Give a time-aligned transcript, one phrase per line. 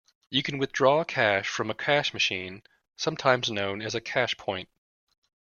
[0.31, 2.63] You can withdraw cash from a cash machine,
[2.95, 4.65] sometimes known as a cashpoint